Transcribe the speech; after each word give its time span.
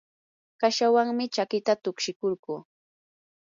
kashawanmi 0.59 1.25
chakita 1.35 1.73
tukshikurquu. 1.83 2.53